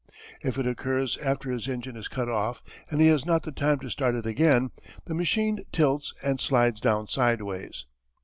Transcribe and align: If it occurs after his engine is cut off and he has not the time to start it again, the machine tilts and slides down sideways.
If 0.43 0.57
it 0.57 0.65
occurs 0.65 1.15
after 1.17 1.51
his 1.51 1.67
engine 1.67 1.95
is 1.95 2.07
cut 2.07 2.27
off 2.27 2.63
and 2.89 2.99
he 2.99 3.05
has 3.09 3.23
not 3.23 3.43
the 3.43 3.51
time 3.51 3.77
to 3.81 3.89
start 3.91 4.15
it 4.15 4.25
again, 4.25 4.71
the 5.05 5.13
machine 5.13 5.63
tilts 5.71 6.15
and 6.23 6.41
slides 6.41 6.81
down 6.81 7.07
sideways. 7.07 7.85